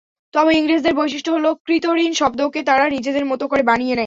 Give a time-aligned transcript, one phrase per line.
[0.33, 3.99] তবে ইংরেজদের বৈশিষ্ট্য হলো কৃতঋণ শব্দকে তারা নিজেদের মতো করে বানিয়ে নেয়।